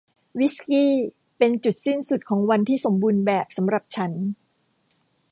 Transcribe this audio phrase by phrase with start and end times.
[0.39, 0.91] วิสกี้
[1.37, 4.11] เป็นจุดสิ้นสุดของวันที่สมบูรณ์แบบสำหรับฉัน